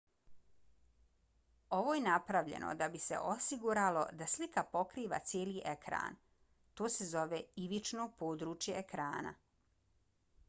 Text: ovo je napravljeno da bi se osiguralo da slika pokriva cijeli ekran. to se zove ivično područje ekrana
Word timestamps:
ovo 1.79 1.91
je 1.95 1.99
napravljeno 2.05 2.71
da 2.79 2.87
bi 2.95 3.01
se 3.03 3.19
osiguralo 3.33 4.05
da 4.21 4.27
slika 4.35 4.63
pokriva 4.71 5.19
cijeli 5.33 5.61
ekran. 5.73 6.17
to 6.81 6.89
se 6.95 7.07
zove 7.17 7.41
ivično 7.65 8.07
područje 8.23 8.79
ekrana 8.81 9.35